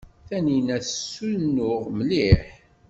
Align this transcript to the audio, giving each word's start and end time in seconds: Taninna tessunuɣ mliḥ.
Taninna 0.27 0.75
tessunuɣ 0.83 1.81
mliḥ. 1.97 2.43